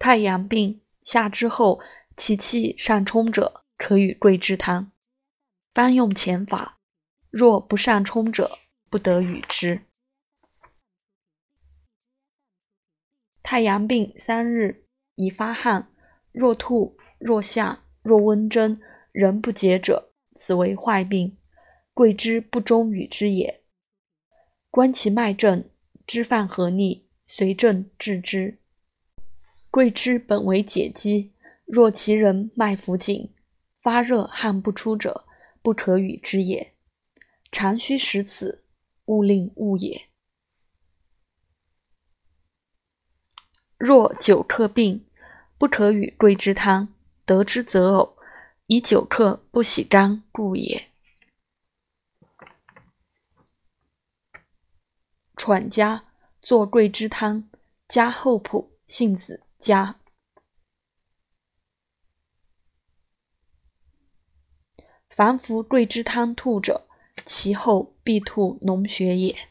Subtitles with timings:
[0.00, 1.78] 太阳病下之后，
[2.16, 4.90] 其气上冲者，可与桂枝汤。
[5.74, 6.80] 方用前法，
[7.28, 8.50] 若不上冲者，
[8.88, 9.82] 不得与之。
[13.42, 14.86] 太阳病三日，
[15.16, 15.92] 已发汗，
[16.32, 18.80] 若吐若下，若温针，
[19.12, 21.36] 仍不解者，此为坏病，
[21.92, 23.62] 桂枝不中与之也。
[24.70, 25.68] 观其脉证，
[26.06, 28.59] 知犯何逆，随症治之。
[29.70, 31.32] 桂枝本为解肌，
[31.64, 33.32] 若其人脉浮紧、
[33.78, 35.24] 发热汗不出者，
[35.62, 36.74] 不可与之也。
[37.52, 38.64] 常须食此，
[39.04, 40.08] 勿令误也。
[43.78, 45.06] 若久客病，
[45.56, 46.92] 不可与桂枝汤，
[47.24, 48.14] 得之则呕，
[48.66, 50.90] 以久客不喜张故也。
[55.36, 56.04] 喘家
[56.42, 57.48] 作桂枝汤，
[57.86, 59.44] 加厚朴、杏子。
[59.60, 60.00] 家
[65.10, 66.88] 凡服桂枝汤吐者，
[67.26, 69.49] 其后必吐脓血也。